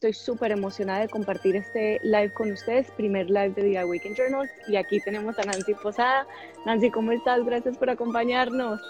[0.00, 4.48] Estoy súper emocionada de compartir este live con ustedes, primer live de The Awaken Journals.
[4.68, 6.24] Y aquí tenemos a Nancy Posada.
[6.64, 7.44] Nancy, ¿cómo estás?
[7.44, 8.80] Gracias por acompañarnos.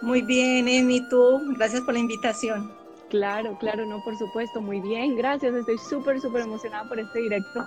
[0.00, 1.42] Muy bien, Emi, tú.
[1.58, 2.72] Gracias por la invitación.
[3.10, 4.62] Claro, claro, no, por supuesto.
[4.62, 5.54] Muy bien, gracias.
[5.54, 7.66] Estoy súper, súper emocionada por este directo.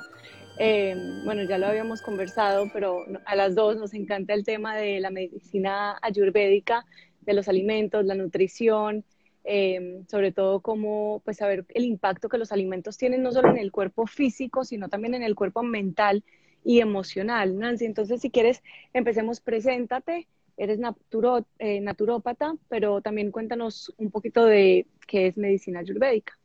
[0.58, 5.00] Eh, bueno, ya lo habíamos conversado, pero a las dos nos encanta el tema de
[5.00, 6.88] la medicina ayurvédica,
[7.22, 9.06] de los alimentos, la nutrición,
[9.44, 13.58] Em, sobre todo cómo pues saber el impacto que los alimentos tienen no solo en
[13.58, 16.24] el cuerpo físico, sino también en el cuerpo mental
[16.64, 17.58] y emocional.
[17.58, 18.62] Nancy, entonces si quieres,
[18.94, 20.28] empecemos, preséntate,
[20.58, 20.80] eres
[21.60, 26.38] eh, naturópata, pero también cuéntanos un poquito de qué es medicina ayurvédica.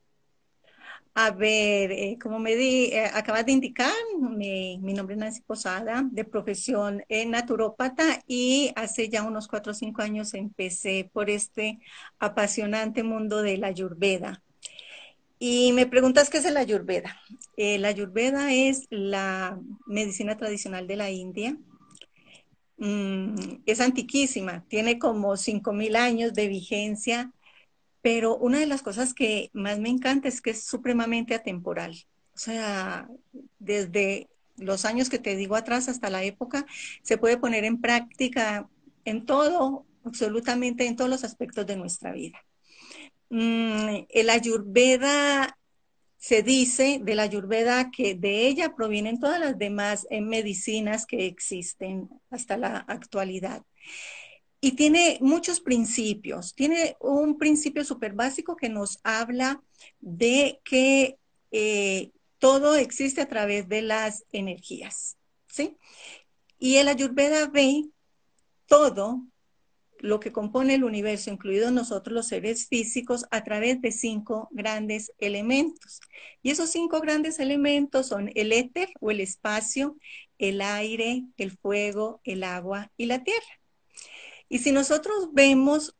[1.18, 6.06] A ver, eh, como me di, eh, acabas de indicar, mi, nombre es Nancy Posada,
[6.12, 11.78] de profesión eh, naturópata y hace ya unos cuatro o cinco años empecé por este
[12.18, 14.42] apasionante mundo de la ayurveda.
[15.38, 17.18] Y me preguntas qué es la ayurveda.
[17.56, 21.56] la ayurveda es la medicina tradicional de la India.
[22.76, 27.32] Mm, es antiquísima, tiene como cinco mil años de vigencia
[28.07, 32.07] pero una de las cosas que más me encanta es que es supremamente atemporal.
[32.37, 33.09] O sea,
[33.59, 36.66] desde los años que te digo atrás hasta la época,
[37.02, 38.68] se puede poner en práctica
[39.04, 42.38] en todo, absolutamente en todos los aspectos de nuestra vida.
[43.29, 45.59] Mm, el ayurveda
[46.16, 51.26] se dice de la ayurveda que de ella provienen todas las demás eh, medicinas que
[51.26, 53.65] existen hasta la actualidad
[54.60, 56.54] y tiene muchos principios.
[56.54, 59.63] Tiene un principio súper básico que nos habla
[60.01, 61.18] de que
[61.51, 65.16] eh, todo existe a través de las energías,
[65.48, 65.76] ¿sí?
[66.59, 67.84] Y el Ayurveda ve
[68.66, 69.22] todo
[70.00, 75.12] lo que compone el universo, incluidos nosotros los seres físicos, a través de cinco grandes
[75.19, 76.00] elementos.
[76.43, 79.97] Y esos cinco grandes elementos son el éter o el espacio,
[80.38, 83.60] el aire, el fuego, el agua y la tierra.
[84.48, 85.94] Y si nosotros vemos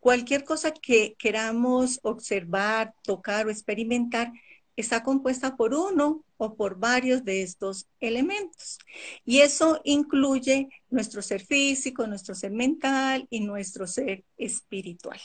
[0.00, 4.32] cualquier cosa que queramos observar, tocar o experimentar,
[4.76, 8.78] está compuesta por uno o por varios de estos elementos.
[9.24, 15.20] Y eso incluye nuestro ser físico, nuestro ser mental y nuestro ser espiritual.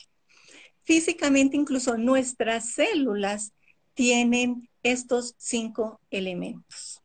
[0.83, 3.53] Físicamente, incluso nuestras células
[3.93, 7.01] tienen estos cinco elementos.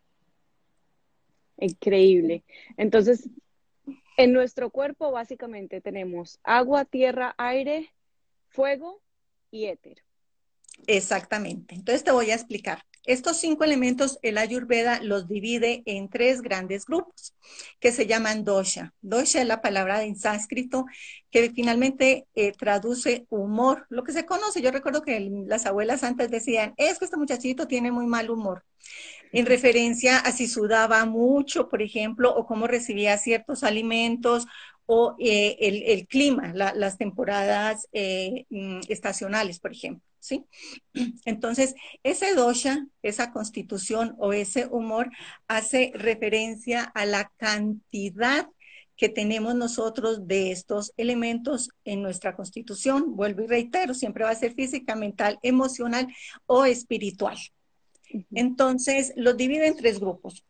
[1.56, 2.44] Increíble.
[2.76, 3.28] Entonces,
[4.16, 7.92] en nuestro cuerpo básicamente tenemos agua, tierra, aire,
[8.48, 9.02] fuego
[9.50, 10.02] y éter.
[10.86, 11.74] Exactamente.
[11.74, 12.84] Entonces te voy a explicar.
[13.04, 17.34] Estos cinco elementos, el Ayurveda los divide en tres grandes grupos
[17.80, 18.94] que se llaman dosha.
[19.00, 20.86] Dosha es la palabra en sánscrito
[21.30, 24.62] que finalmente eh, traduce humor, lo que se conoce.
[24.62, 28.64] Yo recuerdo que las abuelas antes decían, es que este muchachito tiene muy mal humor
[29.32, 34.46] en referencia a si sudaba mucho, por ejemplo, o cómo recibía ciertos alimentos
[34.86, 40.04] o eh, el, clima, las temporadas eh, mm, estacionales, por ejemplo.
[40.18, 40.44] ¿sí?
[41.24, 45.10] Entonces, ese dosha, esa constitución o ese humor
[45.48, 48.48] hace referencia a la cantidad
[48.96, 53.16] que tenemos nosotros de estos elementos en nuestra constitución.
[53.16, 56.06] Vuelvo y reitero, siempre va a ser física, mental, emocional
[56.46, 57.36] o espiritual.
[58.34, 60.44] Entonces, los divide en tres grupos.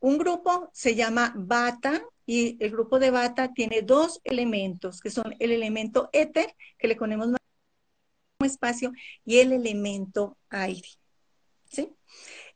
[0.00, 5.34] Un grupo se llama bata y el grupo de bata tiene dos elementos, que son
[5.38, 7.40] el elemento éter, que le ponemos más
[8.42, 8.92] espacio,
[9.24, 10.88] y el elemento aire.
[11.70, 11.90] ¿sí?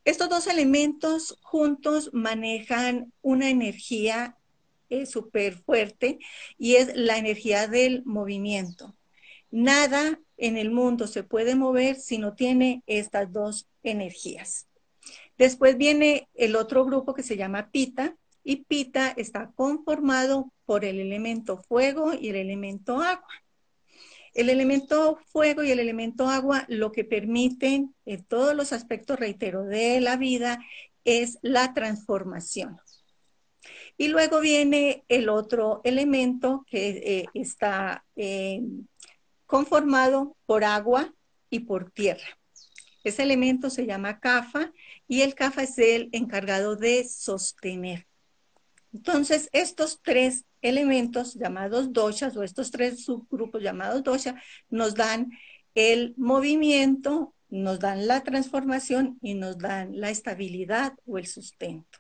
[0.05, 4.37] Estos dos elementos juntos manejan una energía
[4.91, 6.19] eh, súper fuerte
[6.57, 8.97] y es la energía del movimiento.
[9.51, 14.69] Nada en el mundo se puede mover si no tiene estas dos energías.
[15.37, 21.01] Después viene el otro grupo que se llama Pita y Pita está conformado por el
[21.01, 23.29] elemento fuego y el elemento agua.
[24.35, 29.65] El elemento fuego y el elemento agua lo que permiten en todos los aspectos, reitero,
[29.65, 30.61] de la vida
[31.05, 32.79] es la transformación.
[33.97, 38.63] Y luego viene el otro elemento que eh, está eh,
[39.49, 41.13] conformado por agua
[41.51, 42.39] y por tierra.
[43.03, 44.73] Ese elemento se llama CAFA
[45.09, 48.07] y el CAFA es el encargado de sostener.
[48.93, 54.35] Entonces, estos tres elementos llamados doshas o estos tres subgrupos llamados dosha
[54.69, 55.31] nos dan
[55.75, 61.99] el movimiento, nos dan la transformación y nos dan la estabilidad o el sustento.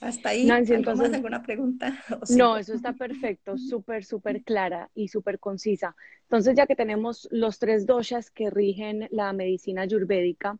[0.00, 1.94] Hasta ahí, Nancy, entonces, alguna pregunta?
[2.30, 5.94] No, eso está perfecto, súper, súper clara y súper concisa.
[6.22, 10.58] Entonces, ya que tenemos los tres doshas que rigen la medicina ayurvédica,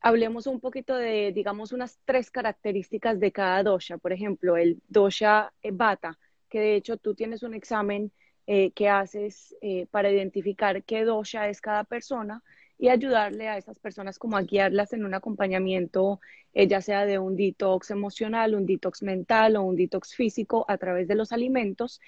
[0.00, 3.96] hablemos un poquito de, digamos, unas tres características de cada dosha.
[3.96, 6.18] Por ejemplo, el dosha bata,
[6.50, 8.12] que de hecho tú tienes un examen
[8.46, 12.42] eh, que haces eh, para identificar qué dosha es cada persona
[12.78, 16.20] y ayudarle a esas personas como a guiarlas en un acompañamiento,
[16.54, 20.78] eh, ya sea de un detox emocional, un detox mental o un detox físico a
[20.78, 22.00] través de los alimentos.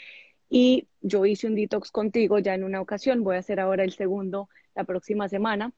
[0.49, 3.93] Y yo hice un detox contigo ya en una ocasión, voy a hacer ahora el
[3.93, 5.73] segundo la próxima semana,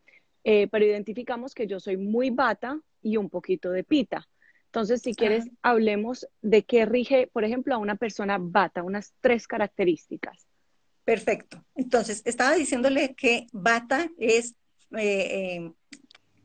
[0.45, 4.29] eh, pero identificamos que yo soy muy bata y un poquito de pita.
[4.67, 9.47] Entonces, si quieres, hablemos de qué rige, por ejemplo, a una persona bata, unas tres
[9.47, 10.47] características.
[11.05, 11.63] Perfecto.
[11.75, 14.55] Entonces, estaba diciéndole que bata es
[14.97, 15.73] eh, eh,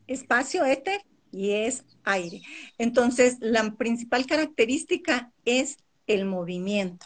[0.07, 1.01] espacio éter
[1.31, 2.41] y es aire.
[2.77, 5.77] Entonces, la principal característica es
[6.07, 7.05] el movimiento.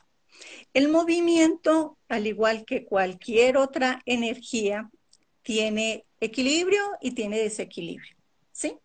[0.74, 4.90] El movimiento, al igual que cualquier otra energía,
[5.44, 8.16] tiene equilibrio y tiene desequilibrio.
[8.52, 8.78] ¿Sí?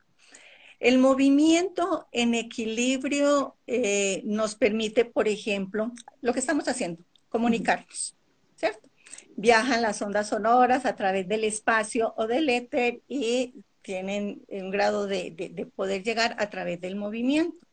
[0.79, 8.15] El movimiento en equilibrio eh, nos permite, por ejemplo, lo que estamos haciendo, comunicarnos,
[8.57, 8.89] ¿cierto?
[9.37, 15.07] Viajan las ondas sonoras a través del espacio o del éter y tienen un grado
[15.07, 17.67] de, poder llegar a través del movimiento.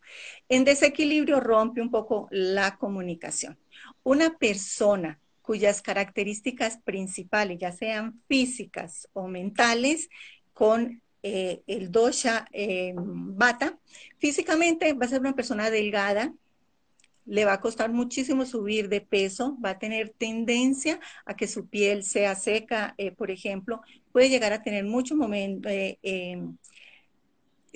[0.48, 3.58] En desequilibrio rompe un poco la comunicación.
[4.04, 10.10] Una persona cuyas características principales, ya sean físicas o mentales,
[10.54, 13.78] con eh, el dosha eh, bata,
[14.20, 16.34] físicamente va a ser una persona delgada,
[17.26, 21.68] le va a costar muchísimo subir de peso, va a tener tendencia a que su
[21.68, 23.82] piel sea seca, eh, por ejemplo,
[24.12, 26.58] puede llegar a tener mucho momento, eh, em,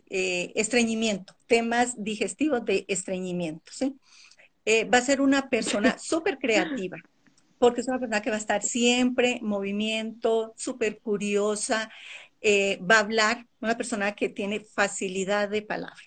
[0.10, 3.72] eh, estreñimiento, temas digestivos de estreñimiento.
[4.94, 6.98] va a ser una persona súper creativa,
[7.58, 11.90] porque es una persona que va a estar siempre en movimiento, súper curiosa,
[12.44, 16.04] va a hablar, una persona que tiene facilidad de palabra.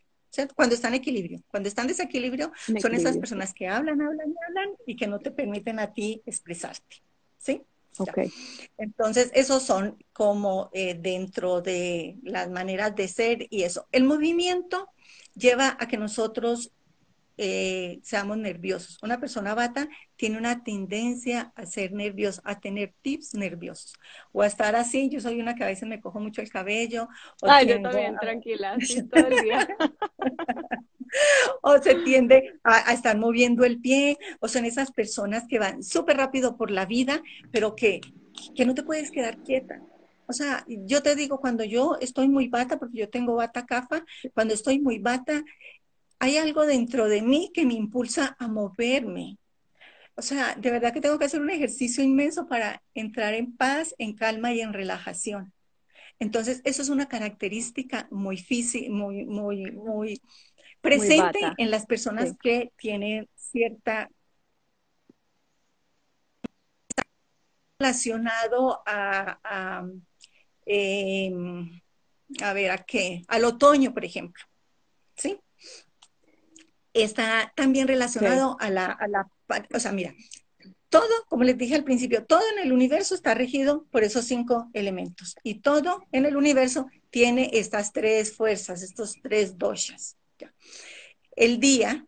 [0.54, 1.42] Cuando están en equilibrio.
[1.50, 5.30] Cuando están en desequilibrio, son esas personas que hablan, hablan, hablan y que no te
[5.30, 7.02] permiten a ti expresarte.
[7.38, 7.62] ¿Sí?
[7.98, 8.32] Okay.
[8.78, 13.86] Entonces, esos son como eh, dentro de las maneras de ser y eso.
[13.92, 14.88] El movimiento
[15.34, 16.72] lleva a que nosotros
[17.42, 18.98] eh, seamos nerviosos.
[19.02, 23.94] Una persona bata tiene una tendencia a ser nerviosa, a tener tips nerviosos
[24.30, 25.08] o a estar así.
[25.08, 27.08] Yo soy una que a veces me cojo mucho el cabello.
[27.40, 29.66] O Ay, yo también, tranquila, así todo el día.
[31.62, 36.18] o se tiende a, estar moviendo el pie, o son esas personas que van súper
[36.18, 38.02] rápido por la vida, pero que,
[38.54, 39.80] que no te puedes quedar quieta.
[40.26, 44.04] O sea, yo te digo, cuando yo estoy muy bata, porque yo tengo bata cafa,
[44.34, 45.42] cuando estoy muy bata,
[46.20, 49.38] hay algo dentro de mí que me impulsa a moverme.
[50.14, 53.94] O sea, de verdad que tengo que hacer un ejercicio inmenso para entrar en paz,
[53.98, 55.52] en calma y en relajación.
[56.18, 60.20] Entonces, eso es una característica muy física, muy, muy, muy
[60.82, 64.10] presente en las personas que tienen cierta
[67.78, 69.88] relacionado a, a,
[70.66, 71.80] em,
[72.42, 73.22] a ver, ¿a qué?
[73.26, 74.44] Al otoño, por ejemplo.
[75.16, 75.40] ¿Sí?
[76.94, 79.28] Está también relacionado a, la, a la,
[79.72, 80.14] o sea, mira,
[80.90, 84.68] todo, como les dije al principio, todo en el universo está regido por esos cinco
[84.72, 90.16] elementos y todo en el universo tiene estas tres fuerzas, estos tres doshas.
[91.36, 92.04] El día,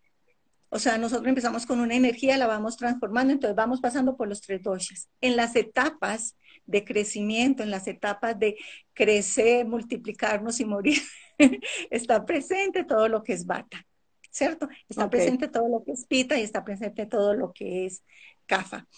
[0.69, 4.41] o sea, nosotros empezamos con una energía, la vamos transformando, entonces vamos pasando por los
[4.41, 5.09] tres doshas.
[5.21, 6.37] En las etapas
[6.67, 8.57] de crecimiento, en las etapas de
[8.95, 11.01] crecer, multiplicarnos y morir,
[11.91, 13.87] está presente todo lo que es bata.
[14.33, 14.69] ¿Cierto?
[14.89, 18.03] Está presente todo lo que es pita y está presente todo lo que es
[18.47, 18.89] kafa.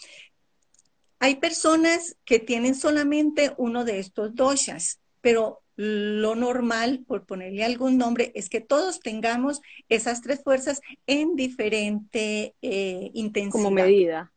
[1.19, 7.99] Hay personas que tienen solamente uno de estos doshas, pero lo normal, por ponerle algún
[7.99, 13.53] nombre, es que todos tengamos esas tres fuerzas en diferente eh, intensidad.
[13.53, 14.33] Como medida.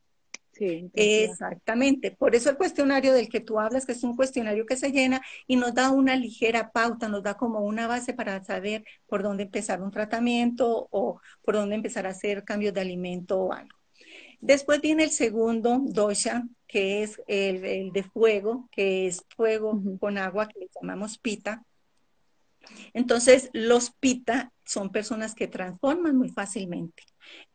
[0.94, 2.12] Exactamente.
[2.12, 5.22] Por eso el cuestionario del que tú hablas, que es un cuestionario que se llena
[5.46, 9.44] y nos da una ligera pauta, nos da como una base para saber por dónde
[9.44, 13.78] empezar un tratamiento o por dónde empezar a hacer cambios de alimento o algo.
[14.40, 20.48] Después viene el segundo dosha, que es el, de fuego, que es fuego con agua,
[20.48, 21.64] que le llamamos pita.
[22.94, 27.04] Entonces, los pita son personas que transforman muy fácilmente.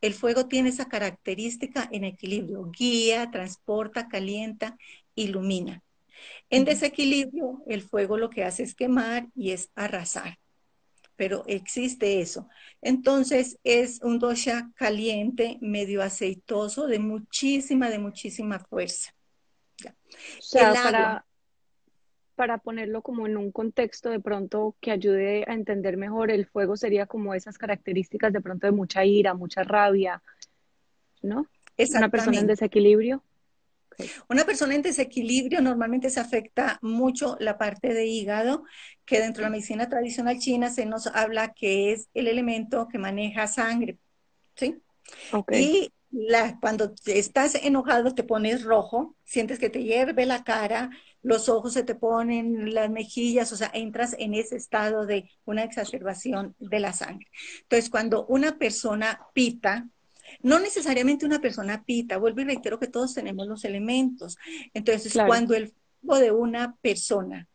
[0.00, 4.76] El fuego tiene esa característica en equilibrio, guía, transporta, calienta,
[5.14, 5.82] ilumina.
[6.50, 10.38] En desequilibrio, el fuego lo que hace es quemar y es arrasar.
[11.16, 12.48] pero existe eso.
[12.80, 19.14] Entonces es un dosha caliente, medio aceitoso, de muchísima, de muchísima fuerza.
[19.84, 21.26] O sea, para,
[22.42, 26.76] para ponerlo como en un contexto de pronto que ayude a entender mejor, el fuego
[26.76, 30.20] sería como esas características de pronto de mucha ira, mucha rabia,
[31.22, 31.46] ¿no?
[31.94, 33.22] Una persona en desequilibrio.
[34.28, 38.64] Una persona en desequilibrio normalmente se afecta mucho la parte de hígado,
[39.04, 42.98] que dentro de la medicina tradicional china se nos habla que es el elemento que
[42.98, 43.98] maneja sangre,
[44.56, 44.82] ¿sí?
[45.52, 50.90] Y la, cuando estás enojado te pones rojo, sientes que te hierve la cara,
[51.22, 55.62] los ojos se te ponen, las mejillas, o sea, entras en ese estado de una
[55.62, 57.28] exacerbación de la sangre.
[57.62, 59.88] Entonces, cuando una persona pita,
[60.40, 64.36] no necesariamente una persona pita, vuelvo y reitero que todos tenemos los elementos.
[64.74, 67.48] Entonces, cuando el fuego de una persona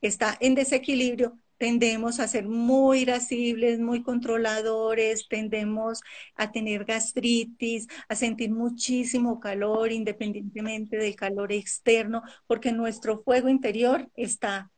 [0.00, 6.00] está en desequilibrio, tendemos a ser muy irascibles, muy controladores, tendemos
[6.34, 14.10] a tener gastritis, a sentir muchísimo calor independientemente del calor externo, porque nuestro fuego interior
[14.16, 14.72] está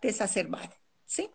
[0.00, 1.28] desacerbado, ¿sí?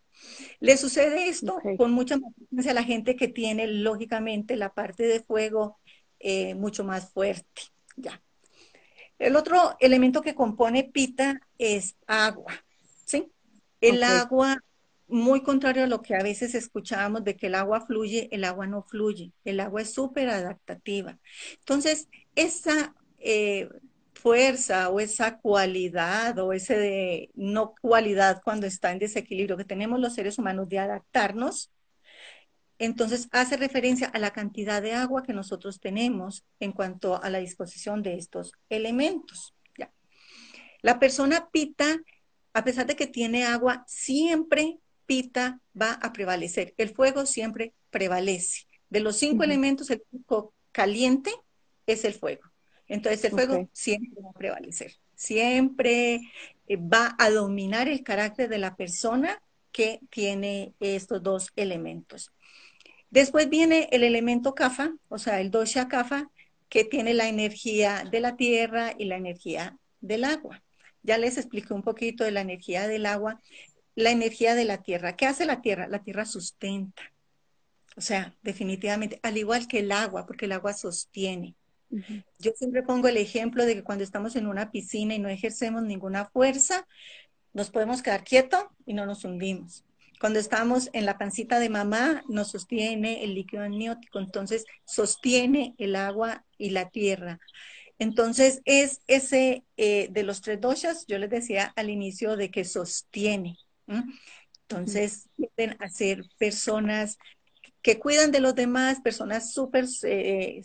[0.60, 5.04] Le sucede esto con mucha más frecuencia a la gente que tiene, lógicamente, la parte
[5.04, 5.78] de fuego
[6.18, 7.62] eh, mucho más fuerte,
[7.96, 8.20] ya.
[9.20, 12.54] El otro elemento que compone pita es agua,
[13.06, 13.32] ¿sí?
[13.82, 14.58] El agua
[15.10, 18.68] muy contrario a lo que a veces escuchábamos de que el agua fluye, el agua
[18.68, 21.18] no fluye, el agua es súper adaptativa.
[21.60, 23.70] Entonces, esa eh,
[24.14, 30.14] fuerza o esa cualidad o ese no cualidad cuando está en desequilibrio que tenemos los
[30.14, 31.72] seres humanos de adaptarnos,
[32.78, 37.40] entonces hace referencia a la cantidad de agua que nosotros tenemos en cuanto a la
[37.40, 39.54] disposición de estos elementos.
[39.78, 39.92] ¿ya?
[40.82, 41.98] La persona pita,
[42.54, 46.76] a pesar de que tiene agua, siempre pita va a prevalecer.
[46.78, 48.68] El fuego siempre prevalece.
[48.92, 51.32] De los cinco elementos, el único caliente
[51.88, 52.44] es el fuego.
[52.88, 54.94] Entonces el fuego siempre va a prevalecer.
[55.16, 56.22] Siempre
[56.68, 62.32] eh, va a dominar el carácter de la persona que tiene estos dos elementos.
[63.10, 66.30] Después viene el elemento kafa, o sea, el dosha kafa,
[66.70, 70.62] que tiene la energía de la tierra y la energía del agua.
[71.02, 73.40] Ya les expliqué un poquito de la energía del agua
[73.96, 75.16] la energía de la tierra.
[75.16, 75.88] ¿Qué hace la tierra?
[75.88, 77.02] La tierra sustenta.
[77.96, 81.56] O sea, definitivamente, al igual que el agua, porque el agua sostiene.
[82.38, 85.84] Yo siempre pongo el ejemplo de que cuando estamos en una piscina y no ejercemos
[85.84, 86.88] ninguna fuerza,
[87.54, 89.84] nos podemos quedar quietos y no nos hundimos.
[90.20, 95.96] Cuando estamos en la pancita de mamá, nos sostiene el líquido amniótico, entonces sostiene el
[95.96, 97.40] agua y la tierra.
[98.00, 102.66] Entonces es ese eh, de los tres doshas, yo les decía al inicio de que
[102.66, 103.58] sostiene,
[104.68, 107.18] entonces, tienden a ser personas
[107.82, 110.62] que cuidan de los demás, personas súper eh,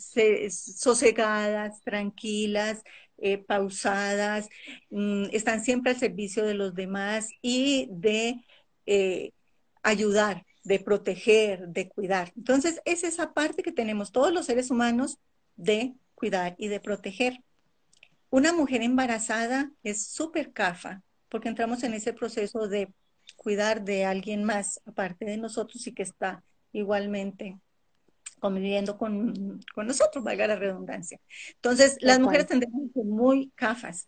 [0.50, 2.82] sosegadas, tranquilas,
[3.18, 4.48] eh, pausadas,
[4.90, 8.44] mm, están siempre al servicio de los demás y de
[8.86, 9.30] eh,
[9.82, 12.32] ayudar, de proteger, de cuidar.
[12.36, 15.18] Entonces, es esa parte que tenemos todos los seres humanos
[15.56, 17.40] de cuidar y de proteger.
[18.30, 22.92] Una mujer embarazada es súper cafa porque entramos en ese proceso de
[23.36, 27.58] cuidar de alguien más aparte de nosotros y que está igualmente
[28.40, 31.18] conviviendo con, nosotros, valga la redundancia.
[31.54, 34.06] Entonces, las mujeres tendemos ser muy cafas.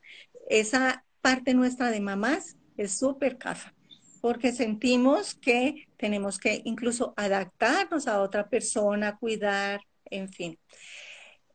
[0.48, 3.74] Esa parte nuestra de mamás es súper cafa,
[4.20, 10.58] porque sentimos que tenemos que incluso adaptarnos a otra persona, cuidar, en fin.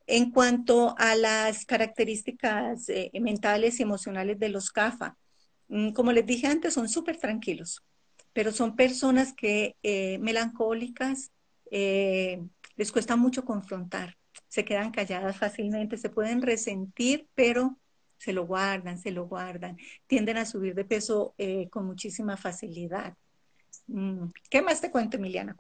[0.08, 5.16] En cuanto a las características eh, mentales y emocionales de los CAFA,
[5.94, 7.84] como les dije antes, son súper tranquilos,
[8.34, 11.32] pero son personas que eh, melancólicas,
[11.72, 12.42] eh,
[12.76, 17.78] les cuesta mucho confrontar, se quedan calladas fácilmente, se pueden resentir, pero
[18.18, 23.16] se lo guardan, se lo guardan, tienden a subir de peso eh, con muchísima facilidad.
[23.88, 25.56] Mm, ¿Qué más te cuento, Emiliana?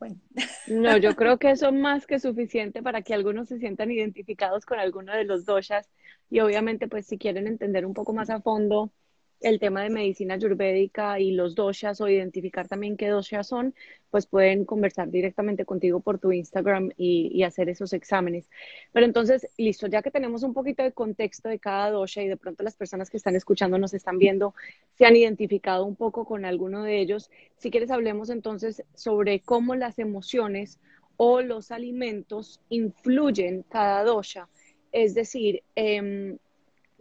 [0.67, 4.65] No, yo creo que eso es más que suficiente para que algunos se sientan identificados
[4.65, 5.89] con alguno de los doshas
[6.29, 8.91] y obviamente pues si quieren entender un poco más a fondo
[9.41, 13.74] el tema de medicina ayurvédica y los doshas o identificar también qué doshas son,
[14.10, 18.50] pues pueden conversar directamente contigo por tu Instagram y, hacer esos exámenes.
[18.91, 22.38] Pero entonces, listo, ya que tenemos un poquito de contexto de cada dosha y de
[22.38, 24.53] pronto las personas que están escuchando nos están viendo,
[24.98, 29.75] se han identificado un poco con alguno de ellos, si quieres hablemos entonces sobre cómo
[29.75, 30.79] las emociones
[31.17, 34.48] o los alimentos influyen cada dosha.
[34.91, 36.38] Es decir, eh,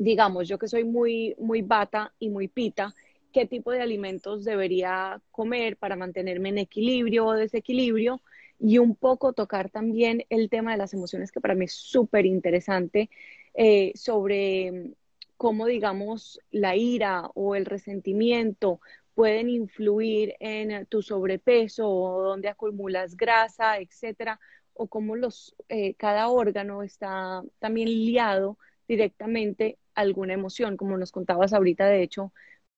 [0.01, 2.95] digamos, yo que soy muy, muy bata y muy pita,
[3.35, 8.23] qué tipo de alimentos debería comer para mantenerme en equilibrio o desequilibrio
[8.59, 12.25] y un poco tocar también el tema de las emociones que para mí es súper
[12.25, 13.11] interesante
[13.53, 14.95] eh, sobre
[15.37, 18.81] cómo, digamos, la ira o el resentimiento
[19.15, 24.41] pueden influir en tu sobrepeso o dónde acumulas grasa, etcétera,
[24.73, 28.57] o cómo los, eh, cada órgano está también liado
[28.89, 32.33] directamente alguna emoción, como nos contabas ahorita, de hecho,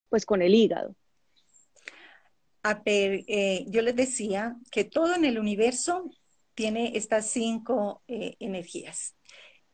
[0.09, 0.95] pues con el hígado.
[2.63, 6.11] A ver, eh, yo les decía que todo en el universo
[6.55, 9.17] tiene estas cinco eh, energías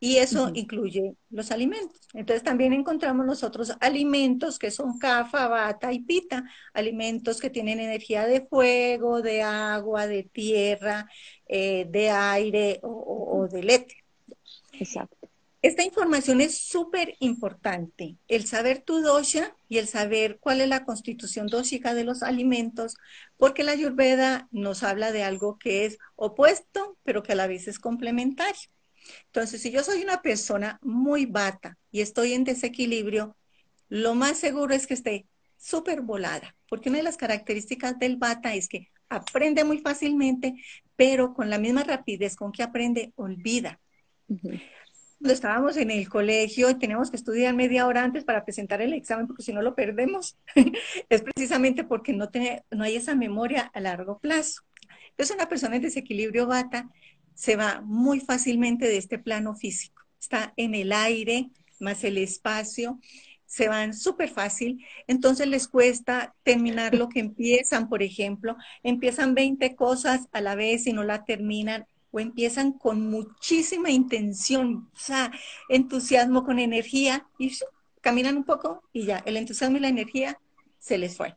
[0.00, 2.00] y eso incluye los alimentos.
[2.14, 8.26] Entonces también encontramos nosotros alimentos que son cafa, bata y pita, alimentos que tienen energía
[8.26, 11.08] de fuego, de agua, de tierra,
[11.46, 13.96] eh, de aire o, o del éter.
[14.72, 15.17] Exacto.
[15.60, 20.84] Esta información es súper importante, el saber tu dosha y el saber cuál es la
[20.84, 22.94] constitución dóxica de los alimentos,
[23.36, 27.66] porque la ayurveda nos habla de algo que es opuesto, pero que a la vez
[27.66, 28.70] es complementario.
[29.26, 33.36] Entonces, si yo soy una persona muy bata y estoy en desequilibrio,
[33.88, 38.54] lo más seguro es que esté súper volada, porque una de las características del bata
[38.54, 40.54] es que aprende muy fácilmente,
[40.94, 43.80] pero con la misma rapidez con que aprende, olvida
[45.18, 48.92] cuando estábamos en el colegio y teníamos que estudiar media hora antes para presentar el
[48.92, 50.36] examen, porque si no lo perdemos,
[51.08, 54.62] es precisamente porque no, tiene, no hay esa memoria a largo plazo.
[55.10, 56.88] Entonces, una persona en desequilibrio bata
[57.34, 60.02] se va muy fácilmente de este plano físico.
[60.20, 63.00] Está en el aire, más el espacio,
[63.48, 69.74] se van súper fácil, entonces les cuesta terminar lo que empiezan, por ejemplo, empiezan 20
[69.74, 75.30] cosas a la vez y no la terminan, o empiezan con muchísima intención, o sea,
[75.68, 77.52] entusiasmo con energía y
[78.00, 80.38] caminan un poco y ya, el entusiasmo y la energía
[80.78, 81.36] se les fue.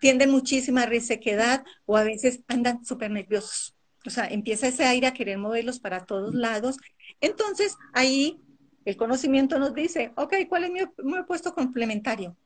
[0.00, 3.74] Tienden muchísima resequedad o a veces andan súper nerviosos.
[4.06, 6.76] O sea, empieza ese aire a querer moverlos para todos lados.
[7.20, 8.40] Entonces, ahí
[8.84, 12.36] el conocimiento nos dice, ok, ¿cuál es mi, mi puesto complementario?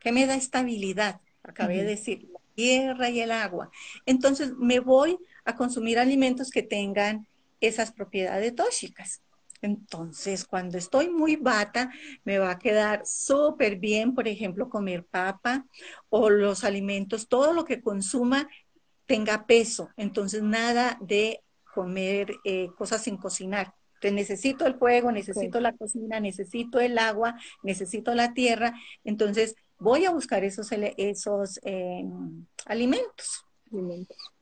[0.00, 1.20] ¿Qué me da estabilidad?
[1.42, 3.70] Acabé de decir, la tierra y el agua.
[4.06, 7.26] Entonces, me voy a consumir alimentos que tengan
[7.60, 9.22] esas propiedades tóxicas.
[9.62, 11.90] Entonces, cuando estoy muy bata,
[12.24, 15.64] me va a quedar súper bien, por ejemplo, comer papa
[16.10, 18.48] o los alimentos, todo lo que consuma
[19.06, 19.88] tenga peso.
[19.96, 21.40] Entonces, nada de
[21.74, 23.74] comer eh, cosas sin cocinar.
[23.94, 28.74] Entonces, necesito el fuego, necesito la cocina, necesito el agua, necesito la tierra.
[29.02, 33.46] Entonces, voy a buscar esos, esos em, alimentos.
[33.72, 34.33] alimentos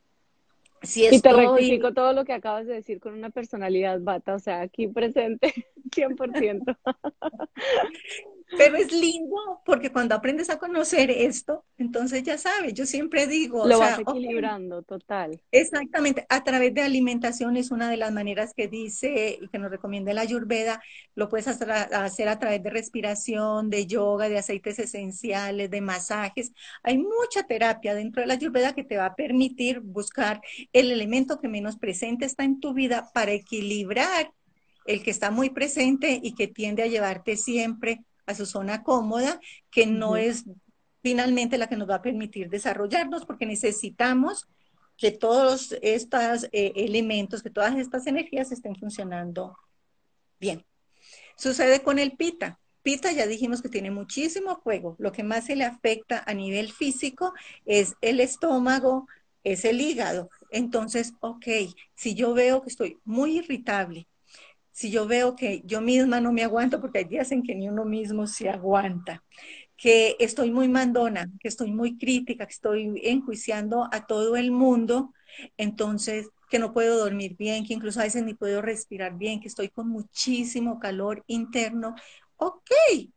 [0.82, 4.60] y te rectifico todo lo que acabas de decir con una personalidad bata, o sea,
[4.60, 5.52] aquí presente
[5.90, 6.76] 100%.
[8.56, 13.66] Pero es lindo porque cuando aprendes a conocer esto, entonces ya sabes, yo siempre digo...
[13.66, 15.40] Lo vas equilibrando, total.
[15.50, 19.70] Exactamente, a través de alimentación es una de las maneras que dice y que nos
[19.70, 20.82] recomienda la Ayurveda,
[21.14, 26.52] lo puedes hacer a, través de respiración, de yoga, de aceites esenciales, de masajes.
[26.82, 30.40] Hay mucha terapia dentro de la Ayurveda que te va a permitir buscar
[30.72, 34.32] el elemento que menos presente está en tu vida para equilibrar
[34.84, 39.40] el que está muy presente y que tiende a llevarte siempre a su zona cómoda,
[39.70, 40.44] que no es
[41.02, 44.48] finalmente la que nos va a permitir desarrollarnos, porque necesitamos
[44.96, 49.56] que todos estos eh, elementos, que todas estas energías estén funcionando
[50.38, 50.64] bien.
[51.36, 52.60] Sucede con el pita.
[52.82, 54.96] Pita ya dijimos que tiene muchísimo fuego.
[54.98, 57.32] Lo que más se le afecta a nivel físico
[57.64, 59.08] es el estómago,
[59.44, 60.30] es el hígado.
[60.50, 61.46] Entonces, ok,
[61.94, 64.06] si yo veo que estoy muy irritable,
[64.72, 67.68] si yo veo que yo misma no me aguanto, porque hay días en que ni
[67.68, 69.22] uno mismo se aguanta,
[69.76, 75.12] que estoy muy mandona, que estoy muy crítica, que estoy enjuiciando a todo el mundo,
[75.56, 79.48] entonces que no puedo dormir bien, que incluso a veces ni puedo respirar bien, que
[79.48, 81.94] estoy con muchísimo calor interno.
[82.36, 82.70] Ok,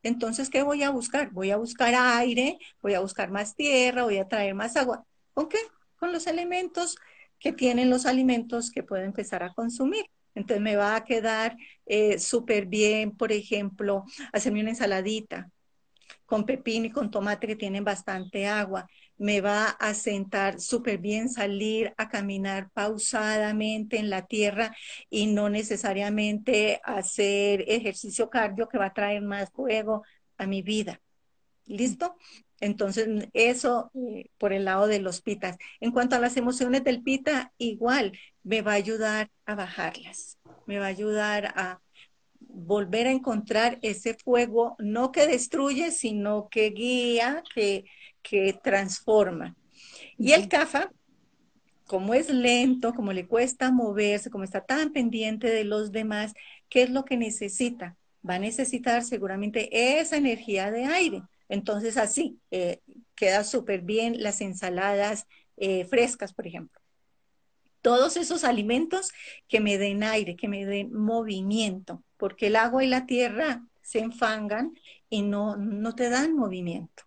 [0.03, 1.31] entonces, ¿qué voy a buscar?
[1.31, 5.03] Voy a buscar aire, voy a buscar más tierra, voy a traer más agua.
[5.33, 5.55] ¿Ok?
[5.97, 6.95] Con los elementos
[7.37, 10.05] que tienen los alimentos que puedo empezar a consumir.
[10.35, 15.49] Entonces me va a quedar eh, súper bien, por ejemplo, hacerme una ensaladita
[16.25, 18.87] con pepino y con tomate que tienen bastante agua.
[19.17, 24.75] Me va a sentar súper bien salir a caminar pausadamente en la tierra
[25.09, 30.03] y no necesariamente hacer ejercicio cardio que va a traer más fuego
[30.37, 31.01] a mi vida.
[31.65, 32.15] ¿Listo?
[32.59, 35.57] Entonces, eso eh, por el lado de los pitas.
[35.79, 40.79] En cuanto a las emociones del pita, igual me va a ayudar a bajarlas, me
[40.79, 41.81] va a ayudar a
[42.39, 47.85] volver a encontrar ese fuego, no que destruye, sino que guía, que,
[48.21, 49.55] que transforma.
[50.17, 50.91] Y el CAFA,
[51.85, 56.33] como es lento, como le cuesta moverse, como está tan pendiente de los demás,
[56.69, 57.97] ¿qué es lo que necesita?
[58.27, 61.21] Va a necesitar seguramente esa energía de aire.
[61.49, 62.81] Entonces así eh,
[63.15, 65.27] queda súper bien las ensaladas
[65.57, 66.81] eh, frescas, por ejemplo.
[67.81, 69.11] Todos esos alimentos
[69.47, 73.99] que me den aire, que me den movimiento, porque el agua y la tierra se
[73.99, 74.73] enfangan
[75.09, 77.03] y no, no te dan movimiento.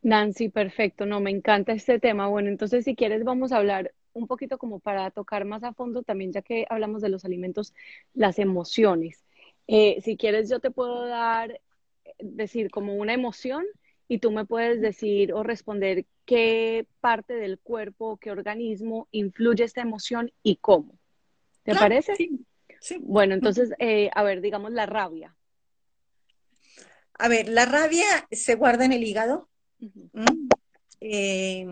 [0.00, 2.26] Nancy, perfecto, no, me encanta este tema.
[2.28, 6.02] Bueno, entonces si quieres vamos a hablar un poquito como para tocar más a fondo
[6.02, 7.72] también, ya que hablamos de los alimentos,
[8.14, 9.24] las emociones.
[9.68, 11.60] Eh, si quieres, yo te puedo dar,
[12.18, 13.64] decir como una emoción
[14.08, 19.80] y tú me puedes decir o responder qué parte del cuerpo, qué organismo influye esta
[19.80, 20.98] emoción y cómo.
[21.62, 22.16] ¿Te parece?
[22.16, 22.44] Sí,
[22.80, 22.98] sí.
[23.00, 25.34] Bueno, entonces, eh, a ver, digamos la rabia.
[27.14, 29.48] A ver, la rabia se guarda en el hígado.
[31.00, 31.66] Eh,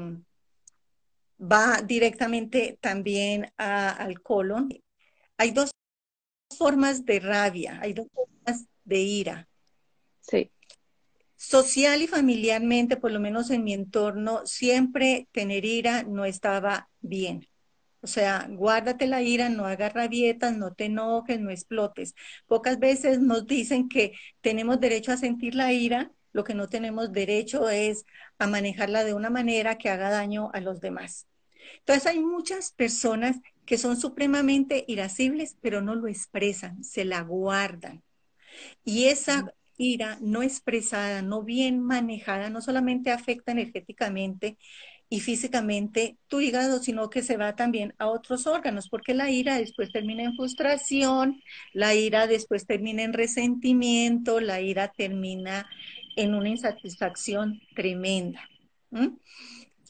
[1.41, 4.69] va directamente también al colon.
[5.37, 5.71] Hay dos
[6.57, 9.49] formas de rabia, hay dos formas de ira.
[10.31, 10.51] Sí.
[11.37, 17.49] Social y familiarmente, por lo menos en mi entorno, siempre tener ira no estaba bien.
[18.03, 22.15] O sea, guárdate la ira, no hagas rabietas, no te enojes, no explotes.
[22.47, 27.13] Pocas veces nos dicen que tenemos derecho a sentir la ira, lo que no tenemos
[27.13, 28.05] derecho es
[28.39, 31.27] a manejarla de una manera que haga daño a los demás.
[31.81, 38.03] Entonces hay muchas personas que son supremamente irascibles, pero no lo expresan, se la guardan.
[38.85, 44.59] Y esa ira no expresada, no bien manejada, no solamente afecta energéticamente
[45.09, 49.59] y físicamente tu hígado, sino que se va también a otros órganos, porque la ira
[49.59, 55.67] después termina en frustración, la ira después termina en resentimiento, la ira termina
[56.15, 58.49] en una insatisfacción tremenda.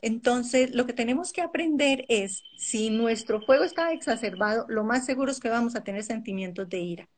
[0.03, 5.33] Entonces, lo que tenemos que aprender es, si nuestro fuego está exacerbado, lo más seguro
[5.33, 7.09] es que vamos a tener sentimientos de ira.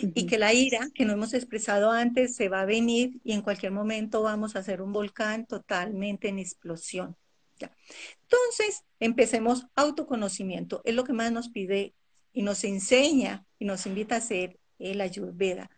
[0.00, 3.42] Y que la ira, que no hemos expresado antes, se va a venir y en
[3.42, 7.16] cualquier momento vamos a hacer un volcán totalmente en explosión.
[7.58, 7.74] ¿ya?
[8.22, 10.82] Entonces, empecemos autoconocimiento.
[10.84, 11.94] Es lo que más nos pide
[12.32, 15.70] y nos enseña y nos invita a hacer el Ayurveda.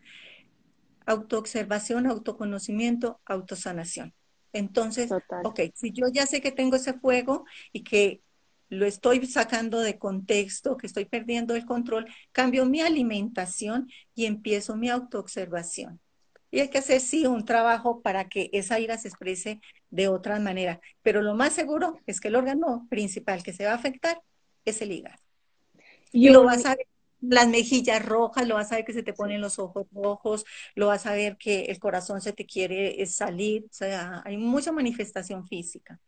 [1.07, 4.15] Autoobservación, autoconocimiento, autosanación.
[4.53, 5.11] Entonces,
[5.45, 8.23] ok, si yo ya sé que tengo ese fuego y que
[8.69, 14.77] lo estoy sacando de contexto, que estoy perdiendo el control, cambio mi alimentación y empiezo
[14.77, 16.01] mi autoobservación.
[16.51, 20.39] Y hay que hacer, sí, un trabajo para que esa ira se exprese de otra
[20.39, 20.81] manera.
[21.03, 24.23] Pero lo más seguro es que el órgano principal que se va a afectar
[24.65, 25.19] es el hígado.
[26.13, 26.87] Y, lo vas a ver
[27.21, 30.89] las mejillas rojas, lo vas a ver que se te ponen los ojos rojos, lo
[30.89, 34.73] vas a ver que el corazón se te quiere eh, salir, o sea, hay mucha
[34.73, 35.99] manifestación física.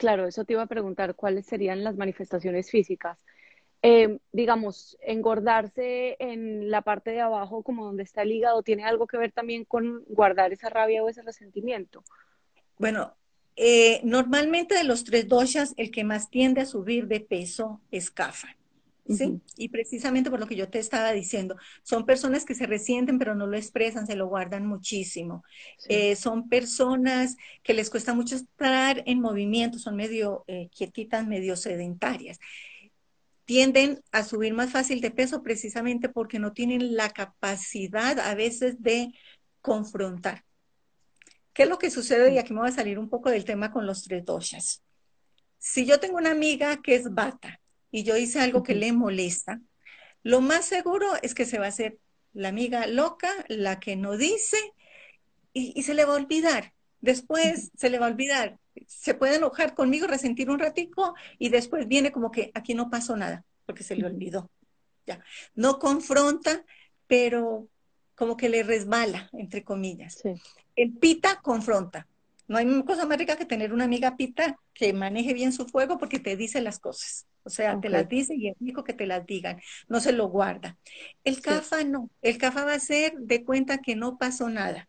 [0.00, 3.18] Claro, eso te iba a preguntar, ¿cuáles serían las manifestaciones físicas?
[3.82, 9.06] Eh, digamos, engordarse en la parte de abajo, como donde está el hígado, ¿tiene algo
[9.06, 12.02] que ver también con guardar esa rabia o ese resentimiento?
[12.78, 13.14] Bueno,
[13.56, 18.10] eh, normalmente de los tres doshas, el que más tiende a subir de peso es
[18.10, 18.56] Kapha.
[19.16, 19.40] ¿Sí?
[19.56, 23.34] Y precisamente por lo que yo te estaba diciendo, son personas que se resienten pero
[23.34, 25.42] no lo expresan, se lo guardan muchísimo.
[25.88, 31.56] Eh, son personas que les cuesta mucho estar en movimiento, son medio eh, quietitas, medio
[31.56, 32.38] sedentarias.
[33.44, 38.80] Tienden a subir más fácil de peso precisamente porque no tienen la capacidad a veces
[38.82, 39.12] de
[39.60, 40.44] confrontar.
[41.52, 42.32] ¿Qué es lo que sucede?
[42.32, 44.82] Y aquí me voy a salir un poco del tema con los tres doshas.
[45.58, 47.59] Si yo tengo una amiga que es bata,
[47.90, 49.60] y yo hice algo que le molesta,
[50.22, 51.98] lo más seguro es que se va a hacer
[52.32, 54.58] la amiga loca, la que no dice,
[55.52, 56.72] y, se le va a olvidar.
[57.00, 58.58] Después se le va a olvidar.
[58.86, 63.16] Se puede enojar conmigo, resentir un ratico, y después viene como que aquí no pasó
[63.16, 64.50] nada, porque se le olvidó.
[65.06, 65.24] Ya.
[65.54, 66.64] No confronta,
[67.06, 67.68] pero
[68.14, 70.22] como que le resbala, entre comillas.
[70.76, 72.06] El pita confronta.
[72.46, 75.98] No hay cosa más rica que tener una amiga pita que maneje bien su fuego
[75.98, 77.26] porque te dice las cosas.
[77.42, 80.76] O sea, te las dice y es que te las digan, no se lo guarda.
[81.24, 84.88] El CAFA no, el CAFA va a ser de cuenta que no pasó nada.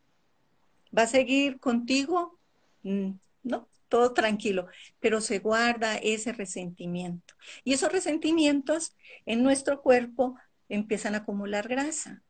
[0.96, 2.38] Va a seguir contigo,
[2.84, 3.12] mm,
[3.44, 4.68] no, todo tranquilo,
[5.00, 7.34] pero se guarda ese resentimiento.
[7.64, 10.36] Y esos resentimientos en nuestro cuerpo
[10.68, 12.22] empiezan a acumular grasa.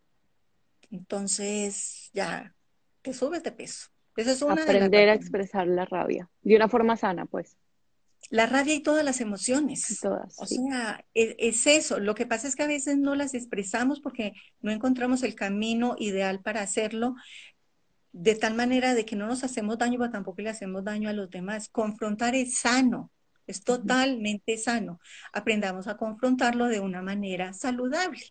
[0.91, 2.53] Entonces ya
[3.01, 3.89] te subes de peso.
[4.15, 7.57] Eso es una Aprender a expresar la rabia de una forma sana, pues.
[8.32, 10.00] La rabia y todas las emociones.
[10.02, 10.36] Todas.
[10.39, 12.00] O sea, es, es, eso.
[12.00, 15.96] Lo que pasa es que a veces no las expresamos porque no encontramos el camino
[16.00, 17.15] ideal para hacerlo
[18.13, 21.13] de tal manera de que no nos hacemos daño, pero tampoco le hacemos daño a
[21.13, 21.67] los demás.
[21.67, 23.12] Confrontar es sano,
[23.48, 25.02] es totalmente sano.
[25.34, 28.22] Aprendamos a confrontarlo de una manera saludable.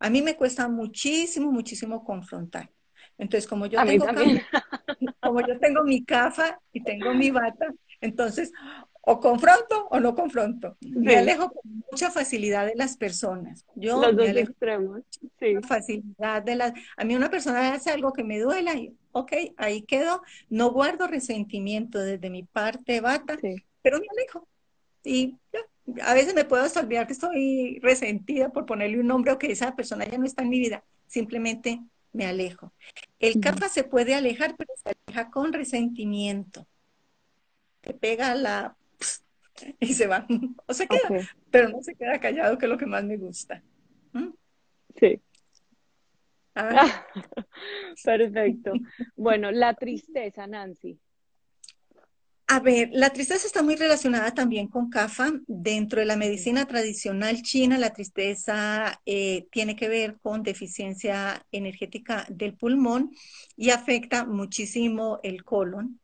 [0.00, 2.70] A mí me cuesta muchísimo, muchísimo confrontar.
[3.18, 4.06] Entonces, como yo, tengo,
[5.20, 8.52] como yo tengo mi cafa y tengo mi bata, entonces
[9.08, 10.76] o confronto o no confronto.
[10.80, 13.64] Me alejo con mucha facilidad de las personas.
[13.76, 15.02] Yo Los dos extremos.
[15.38, 15.54] Sí.
[15.62, 16.72] Facilidad de las.
[16.96, 20.22] A mí una persona hace algo que me duela y, ok, ahí quedo.
[20.50, 23.38] No guardo resentimiento desde mi parte bata,
[23.80, 24.48] pero me alejo.
[25.04, 25.36] Y
[26.02, 29.52] a veces me puedo hasta olvidar que estoy resentida por ponerle un nombre o que
[29.52, 30.82] esa persona ya no está en mi vida.
[31.06, 31.80] Simplemente
[32.12, 32.72] me alejo.
[33.20, 36.66] El capa se puede alejar, pero se aleja con resentimiento.
[37.82, 38.74] Te pega la
[39.80, 40.26] y se va.
[40.66, 41.08] O se queda,
[41.50, 43.62] pero no se queda callado, que es lo que más me gusta.
[44.12, 44.30] ¿Mm?
[44.98, 45.20] Sí.
[48.04, 48.72] Perfecto.
[49.14, 50.98] Bueno, la tristeza, Nancy.
[52.48, 55.32] A ver, la tristeza está muy relacionada también con CAFA.
[55.48, 62.24] Dentro de la medicina tradicional china, la tristeza eh, tiene que ver con deficiencia energética
[62.28, 63.10] del pulmón
[63.56, 66.00] y afecta muchísimo el colon.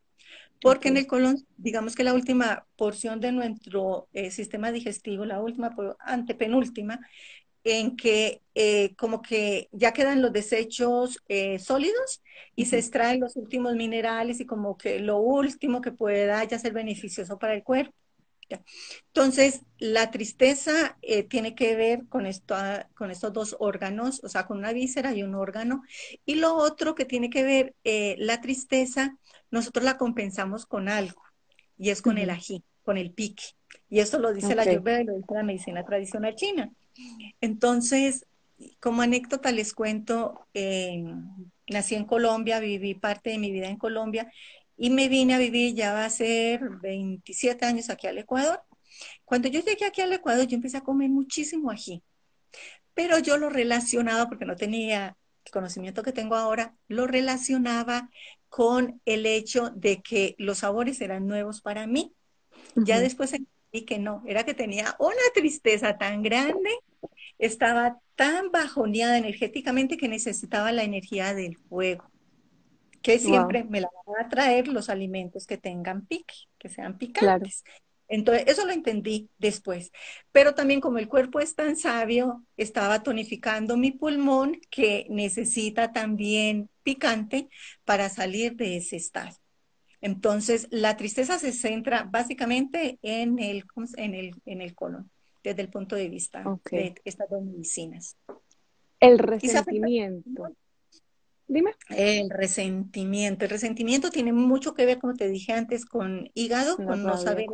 [0.62, 5.40] Porque en el colon, digamos que la última porción de nuestro eh, sistema digestivo, la
[5.40, 7.00] última, antepenúltima,
[7.64, 12.22] en que eh, como que ya quedan los desechos eh, sólidos
[12.54, 16.72] y se extraen los últimos minerales y como que lo último que pueda ya ser
[16.72, 17.94] beneficioso para el cuerpo.
[19.06, 20.98] Entonces, la tristeza
[21.30, 22.54] tiene que ver con, esto,
[22.94, 25.82] con estos dos órganos, o sea, con una víscera y un órgano.
[26.26, 27.74] Y lo otro que tiene que ver,
[28.18, 29.16] la tristeza
[29.52, 31.22] nosotros la compensamos con algo,
[31.78, 33.44] y es con el ají, con el pique.
[33.88, 36.72] Y esto lo dice la Ayurveda y lo dice la medicina tradicional china.
[37.40, 38.26] Entonces,
[38.80, 41.04] como anécdota les cuento, eh,
[41.68, 44.32] nací en Colombia, viví parte de mi vida en Colombia
[44.76, 48.62] y me vine a vivir, ya va a ser 27 años aquí al Ecuador.
[49.24, 52.02] Cuando yo llegué aquí al Ecuador, yo empecé a comer muchísimo ají,
[52.94, 58.10] pero yo lo relacionaba, porque no tenía el conocimiento que tengo ahora, lo relacionaba
[58.48, 62.14] con el hecho de que los sabores eran nuevos para mí.
[62.74, 66.70] Ya después entendí que no, era que tenía una tristeza tan grande,
[67.38, 72.10] estaba tan bajoneada energéticamente que necesitaba la energía del fuego,
[73.00, 77.64] que siempre me la van a traer los alimentos que tengan pique, que sean picantes.
[78.12, 79.90] Entonces, eso lo entendí después.
[80.32, 86.68] Pero también como el cuerpo es tan sabio, estaba tonificando mi pulmón que necesita también
[86.82, 87.48] picante
[87.86, 89.34] para salir de ese estado.
[90.02, 93.64] Entonces, la tristeza se centra básicamente en el,
[93.96, 95.10] en el, en el colon,
[95.42, 98.18] desde el punto de vista de estas dos medicinas.
[99.00, 100.54] El resentimiento.
[101.52, 101.74] Dime.
[101.90, 103.44] El resentimiento.
[103.44, 107.44] El resentimiento tiene mucho que ver, como te dije antes, con hígado, con no saber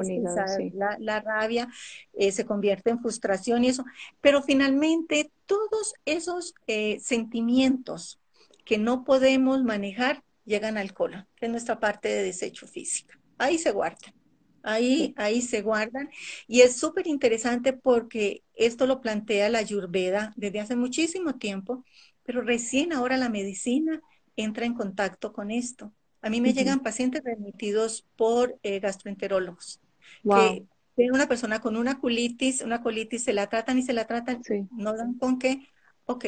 [1.01, 1.69] la, rabia
[2.13, 3.85] eh, se convierte en frustración y eso.
[4.21, 8.21] Pero finalmente, todos esos eh, sentimientos
[8.65, 13.19] que no podemos manejar llegan al colon, que es nuestra parte de desecho física.
[13.37, 14.15] Ahí se guardan.
[14.63, 16.09] Ahí, ahí se guardan.
[16.47, 21.85] Y es súper interesante porque esto lo plantea la Ayurveda desde hace muchísimo tiempo
[22.29, 24.03] pero recién ahora la medicina
[24.37, 25.95] entra en contacto con esto.
[26.21, 29.81] A mí me llegan pacientes remitidos por eh, gastroenterólogos,
[30.23, 34.07] que tienen una persona con una colitis, una colitis, se la tratan y se la
[34.07, 35.63] tratan, no dan con qué,
[36.05, 36.27] ok,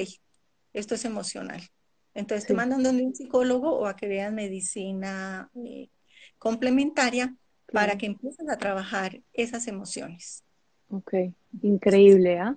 [0.73, 1.61] esto es emocional.
[2.15, 5.91] Entonces te mandan donde un psicólogo o a que vean medicina eh,
[6.39, 7.37] complementaria
[7.75, 10.45] para que empieces a trabajar esas emociones.
[10.89, 11.13] Ok,
[11.61, 12.57] increíble, ¿ah?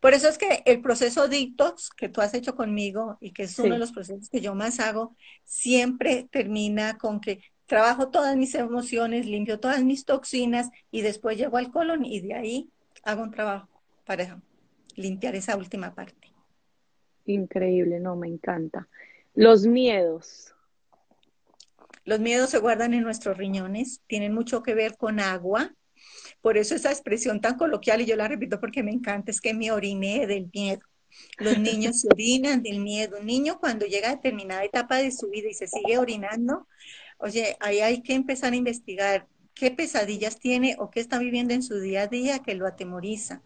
[0.00, 3.58] Por eso es que el proceso detox que tú has hecho conmigo y que es
[3.58, 8.54] uno de los procesos que yo más hago, siempre termina con que trabajo todas mis
[8.54, 12.70] emociones, limpio todas mis toxinas y después llego al colon y de ahí
[13.02, 13.68] hago un trabajo
[14.04, 14.40] para
[14.96, 16.32] limpiar esa última parte.
[17.26, 18.88] Increíble, no, me encanta.
[19.34, 20.54] Los miedos.
[22.04, 25.72] Los miedos se guardan en nuestros riñones, tienen mucho que ver con agua,
[26.42, 29.54] por eso esa expresión tan coloquial, y yo la repito porque me encanta, es que
[29.54, 30.82] me oriné del miedo.
[31.38, 33.18] Los niños se orinan del miedo.
[33.20, 36.68] Un niño cuando llega a determinada etapa de su vida y se sigue orinando,
[37.18, 41.62] oye, ahí hay que empezar a investigar qué pesadillas tiene o qué está viviendo en
[41.62, 43.42] su día a día que lo atemoriza.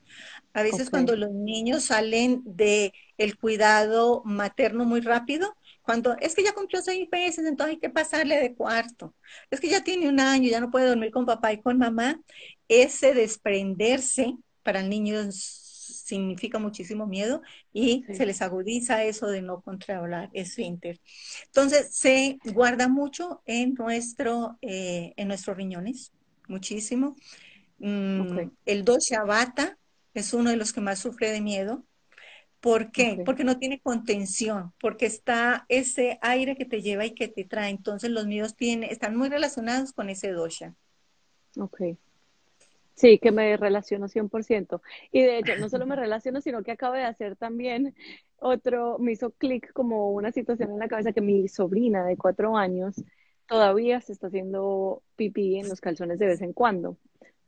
[0.55, 6.43] A veces cuando los niños salen de el cuidado materno muy rápido, Cuando es que
[6.43, 9.15] ya cumplió seis meses, entonces hay que pasarle de cuarto.
[9.51, 12.21] Es que ya tiene un año, ya no puede dormir con papá y con mamá.
[12.69, 19.61] Ese desprenderse para el niño significa muchísimo miedo y se les agudiza eso de no
[19.61, 21.01] controlar esfínter.
[21.47, 26.13] Entonces, se guarda mucho en, nuestro, eh, en nuestros riñones,
[26.49, 27.17] muchísimo.
[27.79, 29.79] Mm, el dosha bata
[30.15, 31.85] es uno de los que más sufre de miedo
[32.67, 33.23] ¿Por qué?
[33.25, 37.71] Porque no tiene contención, porque está ese aire que te lleva y que te trae.
[37.71, 40.75] Entonces los miedos tienen, están muy relacionados con ese dosha.
[41.59, 41.81] Ok.
[42.97, 44.83] Sí, que me relaciono 100%.
[45.13, 47.95] Y de hecho, no solo me relaciono, sino que acabo de hacer también
[48.39, 52.57] otro, me hizo clic como una situación en la cabeza que mi sobrina de cuatro
[52.57, 52.97] años
[53.47, 56.97] todavía se está haciendo pipí en los calzones de vez en cuando.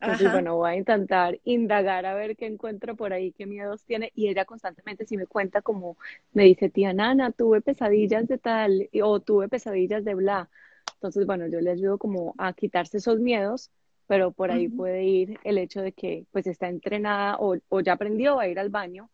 [0.00, 4.12] Entonces, bueno, voy a intentar indagar a ver qué encuentro por ahí, qué miedos tiene.
[4.14, 5.96] Y ella constantemente si me cuenta como,
[6.32, 10.48] me dice, tía Nana, tuve pesadillas de tal, o tuve pesadillas de bla.
[10.94, 13.70] Entonces, bueno, yo le ayudo como a quitarse esos miedos,
[14.08, 17.92] pero por ahí puede ir el hecho de que pues está entrenada o, o ya
[17.92, 19.10] aprendió a ir al baño,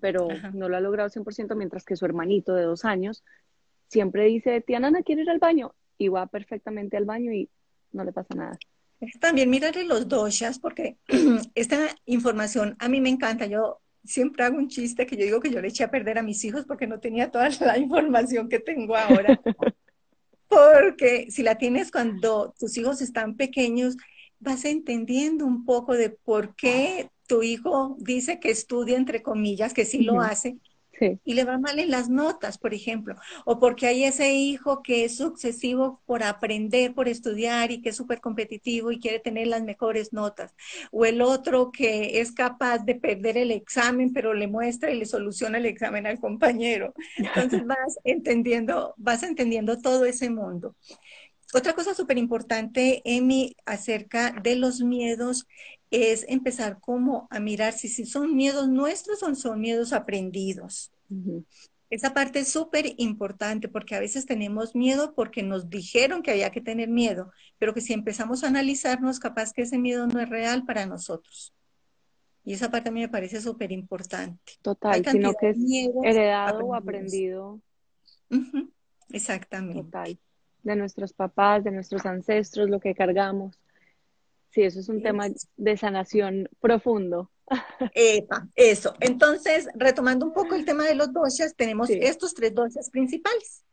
[0.00, 3.24] pero no lo ha logrado 100%, mientras que su hermanito de dos años
[3.88, 7.48] siempre dice, tía Nana, quiere ir al baño, y va perfectamente al baño y
[7.92, 8.58] no le pasa nada.
[9.20, 10.98] También mírale los doshas, porque
[11.54, 13.46] esta información a mí me encanta.
[13.46, 16.22] Yo siempre hago un chiste que yo digo que yo le eché a perder a
[16.22, 19.40] mis hijos porque no tenía toda la información que tengo ahora.
[20.46, 23.96] Porque si la tienes cuando tus hijos están pequeños,
[24.40, 29.84] vas entendiendo un poco de por qué tu hijo dice que estudia, entre comillas, que
[29.84, 30.58] sí lo hace,
[31.24, 35.04] y le va mal en las notas, por ejemplo, o porque hay ese hijo que
[35.04, 39.62] es sucesivo por aprender, por estudiar y que es súper competitivo y quiere tener las
[39.62, 40.54] mejores notas,
[40.90, 45.06] o el otro que es capaz de perder el examen, pero le muestra y le
[45.06, 46.94] soluciona el examen al compañero.
[47.16, 50.74] Entonces vas entendiendo, vas entendiendo todo ese mundo.
[51.54, 55.46] Otra cosa súper importante, Emi, acerca de los miedos
[55.92, 60.90] es empezar como a mirar si, si son miedos nuestros o son miedos aprendidos.
[61.90, 66.50] Esa parte es súper importante porque a veces tenemos miedo porque nos dijeron que había
[66.50, 70.28] que tener miedo, pero que si empezamos a analizarnos, capaz que ese miedo no es
[70.28, 71.54] real para nosotros.
[72.44, 74.54] Y esa parte a mí me parece súper importante.
[74.60, 75.58] Total, sino que es
[76.02, 77.60] heredado o aprendido.
[79.10, 79.82] Exactamente.
[79.82, 80.18] Total
[80.64, 83.60] de nuestros papás, de nuestros ancestros, lo que cargamos.
[84.50, 87.30] Sí, eso es un tema de sanación profundo.
[87.94, 88.94] Epa, eso.
[89.00, 93.64] Entonces, retomando un poco el tema de los doshas, tenemos estos tres doshas principales.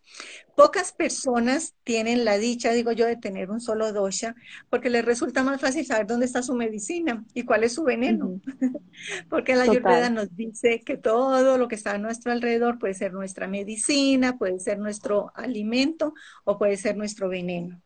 [0.55, 4.35] Pocas personas tienen la dicha, digo yo, de tener un solo dosha,
[4.69, 8.39] porque les resulta más fácil saber dónde está su medicina y cuál es su veneno.
[9.29, 13.13] porque la Ayurveda nos dice que todo lo que está a nuestro alrededor puede ser
[13.13, 17.81] nuestra medicina, puede ser nuestro alimento o puede ser nuestro veneno.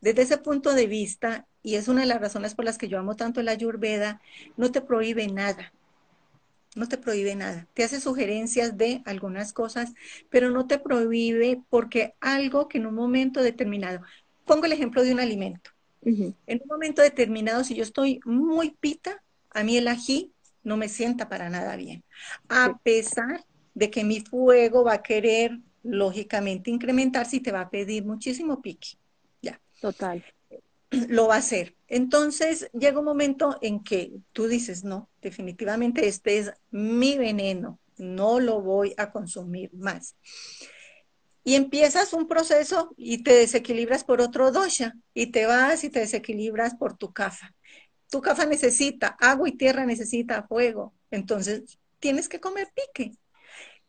[0.00, 2.98] Desde ese punto de vista, y es una de las razones por las que yo
[2.98, 4.20] amo tanto la Ayurveda,
[4.56, 5.72] no te prohíbe nada.
[6.76, 7.66] No te prohíbe nada.
[7.74, 9.92] Te hace sugerencias de algunas cosas,
[10.30, 14.02] pero no te prohíbe porque algo que en un momento determinado,
[14.44, 15.70] pongo el ejemplo de un alimento.
[16.04, 20.88] En un momento determinado, si yo estoy muy pita, a mí el ají no me
[20.88, 22.04] sienta para nada bien.
[22.48, 27.70] A pesar de que mi fuego va a querer, lógicamente, incrementarse y te va a
[27.70, 28.90] pedir muchísimo pique.
[29.42, 29.60] Ya.
[29.80, 30.22] Total
[30.90, 31.75] lo va a hacer.
[31.88, 38.40] Entonces llega un momento en que tú dices, no, definitivamente este es mi veneno, no
[38.40, 40.16] lo voy a consumir más.
[41.44, 46.00] Y empiezas un proceso y te desequilibras por otro dosha y te vas y te
[46.00, 47.54] desequilibras por tu kafa.
[48.10, 53.16] Tu kafa necesita agua y tierra necesita fuego, entonces tienes que comer pique.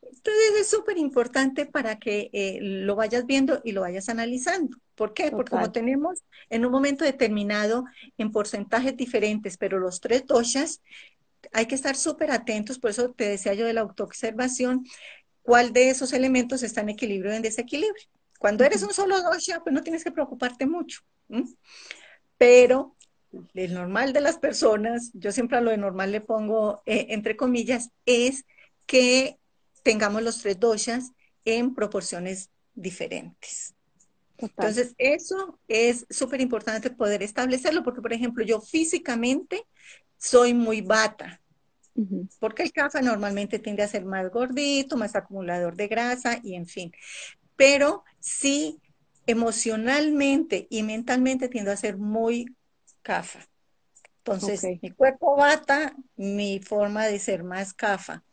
[0.09, 4.77] Entonces es súper importante para que eh, lo vayas viendo y lo vayas analizando.
[4.95, 5.31] ¿Por qué?
[5.31, 7.85] Porque como tenemos en un momento determinado
[8.17, 10.81] en porcentajes diferentes, pero los tres doshas,
[11.53, 14.85] hay que estar súper atentos, por eso te decía yo de la autoobservación,
[15.43, 18.03] cuál de esos elementos está en equilibrio o en desequilibrio.
[18.39, 21.01] Cuando eres un solo dosha, pues no tienes que preocuparte mucho.
[22.37, 22.95] Pero
[23.53, 27.35] el normal de las personas, yo siempre a lo de normal le pongo eh, entre
[27.35, 28.45] comillas, es
[28.85, 29.37] que
[29.87, 31.13] tengamos los tres doshas
[31.45, 33.73] en proporciones diferentes.
[34.37, 39.63] Entonces, eso es súper importante poder establecerlo, porque, por ejemplo, yo físicamente
[40.17, 41.39] soy muy bata,
[42.39, 46.67] porque el café normalmente tiende a ser más gordito, más acumulador de grasa y en
[46.67, 46.91] fin.
[47.55, 48.81] Pero sí,
[49.25, 52.53] emocionalmente y mentalmente tiendo a ser muy
[53.03, 53.39] cafa.
[54.17, 58.25] Entonces, mi cuerpo bata, mi forma de ser más cafa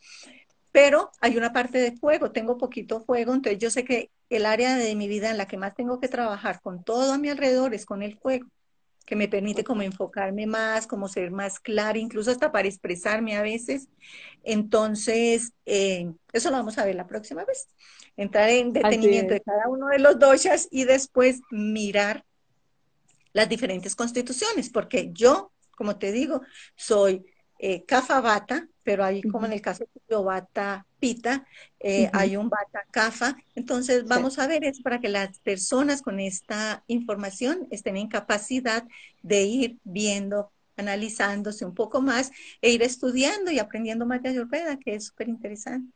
[0.75, 4.77] pero hay una parte de fuego, tengo poquito fuego, entonces yo sé que el área
[4.77, 7.75] de mi vida en la que más tengo que trabajar con todo a mi alrededor
[7.75, 8.49] es con el juego,
[9.07, 13.43] que me permite como enfocarme más, como ser más clara, incluso hasta para expresarme a
[13.43, 13.87] veces.
[14.43, 17.69] Entonces, eh, eso lo vamos a ver la próxima vez.
[18.17, 22.25] Entrar en detenimiento de cada uno de los doshas y después mirar
[23.33, 26.41] las diferentes constituciones, porque yo, como te digo,
[26.75, 27.25] soy
[27.59, 27.85] eh,
[28.23, 31.47] bata, pero ahí como en el caso de bata pita,
[31.81, 33.37] eh, hay un bata kafa.
[33.55, 38.85] Entonces vamos a ver, es para que las personas con esta información estén en capacidad
[39.23, 42.31] de ir viendo, analizándose un poco más
[42.61, 45.93] e ir estudiando y aprendiendo más de Ayurveda, que es súper interesante.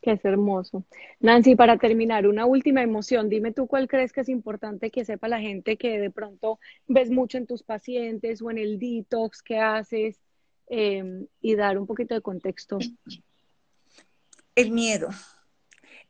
[0.00, 0.84] Que es hermoso.
[1.20, 3.28] Nancy, para terminar, una última emoción.
[3.28, 7.08] Dime tú cuál crees que es importante que sepa la gente que de pronto ves
[7.08, 10.18] mucho en tus pacientes o en el detox que haces
[10.68, 12.78] em, y dar un poquito de contexto.
[14.54, 15.08] El miedo.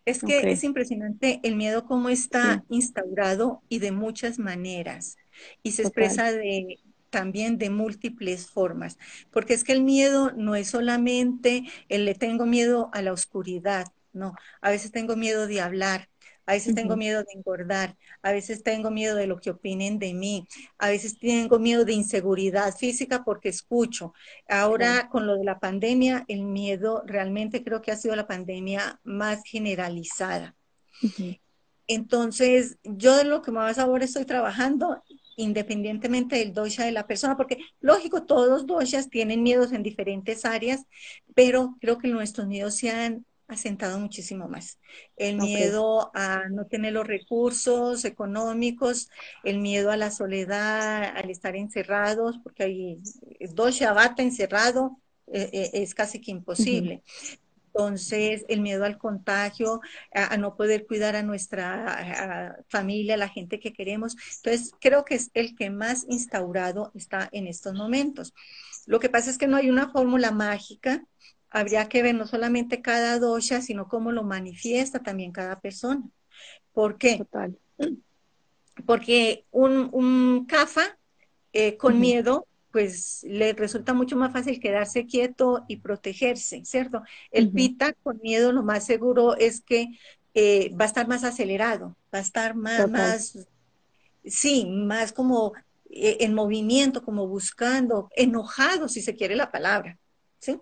[0.05, 5.17] Es que es impresionante el miedo cómo está instaurado y de muchas maneras.
[5.63, 6.81] Y se expresa de,
[7.13, 8.99] también de múltiples formas,
[9.31, 13.87] porque es que el miedo no es solamente el le tengo miedo a la oscuridad,
[14.13, 16.09] no, a veces tengo miedo de hablar,
[16.47, 20.15] a veces tengo miedo de engordar, a veces tengo miedo de lo que opinen de
[20.15, 20.47] mí,
[20.79, 24.13] a veces tengo miedo de inseguridad física porque escucho.
[24.49, 29.01] Ahora con lo de la pandemia, el miedo realmente creo que ha sido la pandemia
[29.05, 30.57] más generalizada.
[31.87, 35.03] Entonces, yo de lo que más ahora estoy trabajando
[35.37, 40.85] independientemente del dosha de la persona, porque lógico, todos doshas tienen miedos en diferentes áreas,
[41.35, 44.79] pero creo que nuestros miedos se han asentado muchísimo más.
[45.17, 49.09] El miedo a no tener los recursos económicos,
[49.45, 53.03] el miedo a la soledad, al estar encerrados, porque hay
[53.55, 57.03] dosha bata encerrado, eh, eh, es casi que imposible.
[57.75, 59.81] Entonces, el miedo al contagio,
[60.13, 64.15] a, no poder cuidar a nuestra familia, a la gente que queremos.
[64.37, 68.35] Entonces, creo que es el que más instaurado está en estos momentos.
[68.87, 71.03] Lo que pasa es que no hay una fórmula mágica.
[71.53, 76.03] Habría que ver no solamente cada dosha, sino cómo lo manifiesta también cada persona.
[76.73, 77.19] ¿Por qué?
[77.19, 77.57] Total.
[78.87, 80.97] Porque un, un CAFA
[81.53, 87.03] eh, con miedo pues le resulta mucho más fácil quedarse quieto y protegerse, ¿cierto?
[87.31, 89.89] El pita con miedo lo más seguro es que
[90.33, 93.47] eh, va a estar más acelerado, va a estar más, más
[94.25, 95.53] sí, más como
[95.91, 99.99] eh, en movimiento, como buscando, enojado, si se quiere la palabra.
[100.43, 100.61] ¿Sí?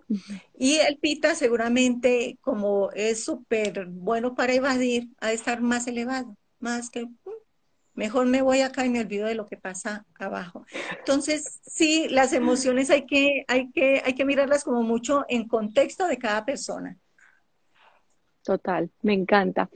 [0.59, 6.37] Y el pita seguramente, como es súper bueno para evadir, ha de estar más elevado,
[6.59, 7.07] más que
[7.93, 10.65] Mejor me voy acá y me olvido de lo que pasa abajo.
[10.99, 16.07] Entonces, sí, las emociones hay que, hay que, hay que mirarlas como mucho en contexto
[16.07, 16.97] de cada persona.
[18.43, 19.69] Total, me encanta.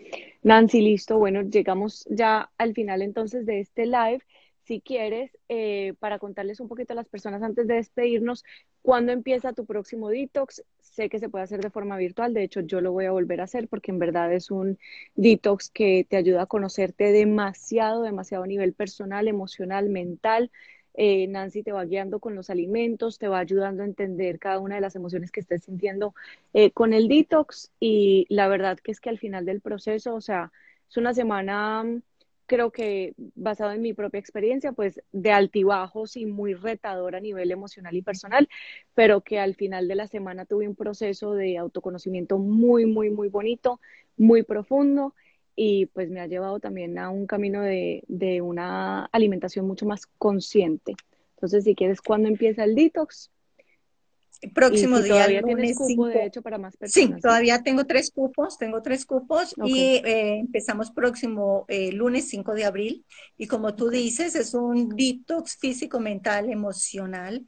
[0.43, 1.17] Nancy, listo.
[1.17, 4.21] Bueno, llegamos ya al final entonces de este live
[4.65, 8.43] si quieres, eh, para contarles un poquito a las personas antes de despedirnos,
[8.81, 10.63] ¿cuándo empieza tu próximo detox?
[10.79, 13.41] Sé que se puede hacer de forma virtual, de hecho yo lo voy a volver
[13.41, 14.79] a hacer porque en verdad es un
[15.15, 20.51] detox que te ayuda a conocerte demasiado, demasiado a nivel personal, emocional, mental.
[20.95, 24.75] Eh, Nancy te va guiando con los alimentos, te va ayudando a entender cada una
[24.75, 26.15] de las emociones que estés sintiendo
[26.53, 30.21] eh, con el detox y la verdad que es que al final del proceso, o
[30.21, 30.51] sea,
[30.89, 31.83] es una semana
[32.45, 37.51] creo que basado en mi propia experiencia, pues de altibajos y muy retador a nivel
[37.51, 38.49] emocional y personal,
[38.93, 43.29] pero que al final de la semana tuve un proceso de autoconocimiento muy, muy, muy
[43.29, 43.79] bonito,
[44.17, 45.13] muy profundo
[45.55, 50.05] y pues me ha llevado también a un camino de, de una alimentación mucho más
[50.17, 50.95] consciente.
[51.35, 53.31] Entonces, si quieres, ¿cuándo empieza el detox?
[54.53, 55.13] Próximo día.
[55.13, 57.15] Todavía tienes cupo, de hecho, para más personas.
[57.15, 62.53] Sí, todavía tengo tres cupos, tengo tres cupos y eh, empezamos próximo eh, lunes 5
[62.53, 63.05] de abril.
[63.37, 67.45] Y como tú dices, es un detox físico, mental, emocional.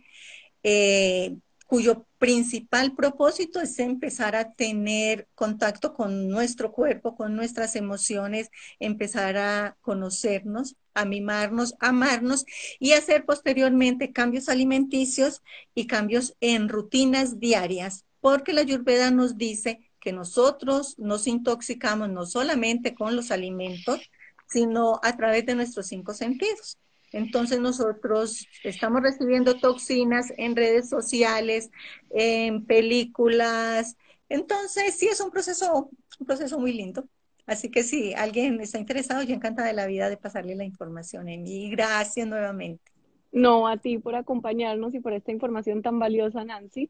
[0.64, 1.36] Eh,
[1.68, 8.50] cuyo principal propósito es empezar a tener contacto con nuestro cuerpo, con nuestras emociones,
[8.80, 12.46] empezar a conocernos, a mimarnos, amarnos
[12.80, 15.44] y hacer posteriormente cambios alimenticios
[15.76, 22.26] y cambios en rutinas diarias, porque la Ayurveda nos dice que nosotros nos intoxicamos no
[22.26, 24.00] solamente con los alimentos,
[24.48, 26.78] sino a través de nuestros cinco sentidos.
[27.12, 31.72] Entonces nosotros estamos recibiendo toxinas en redes sociales,
[32.10, 33.96] en películas.
[34.30, 35.90] Entonces sí es un proceso,
[36.20, 37.06] un proceso muy lindo.
[37.46, 41.30] Así que si alguien está interesado, yo encantada de la vida de pasarle la información.
[41.30, 42.92] Y gracias nuevamente.
[43.32, 46.90] No, a ti por acompañarnos y por esta información tan valiosa, Nancy.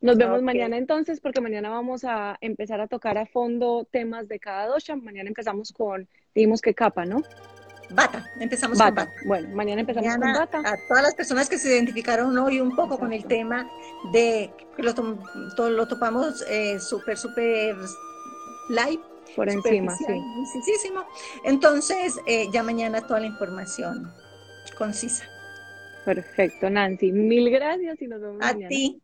[0.00, 4.38] Nos vemos mañana entonces, porque mañana vamos a empezar a tocar a fondo temas de
[4.38, 4.94] cada dosha.
[4.94, 7.22] Mañana empezamos con, dijimos que capa, ¿no?
[7.90, 9.12] Bata, empezamos con bata.
[9.26, 10.58] Bueno, mañana empezamos con bata.
[10.58, 13.68] A todas las personas que se identificaron hoy un poco con el tema
[14.12, 14.92] de que lo,
[15.70, 17.76] lo topamos eh, súper, súper
[18.68, 19.02] live.
[19.34, 20.04] Por encima, sí.
[20.54, 21.04] Muchísimo.
[21.44, 24.12] Entonces, eh, ya mañana toda la información
[24.78, 25.24] concisa.
[26.04, 27.12] Perfecto, Nancy.
[27.12, 28.68] Mil gracias y nos vemos a mañana.
[28.68, 29.00] ti.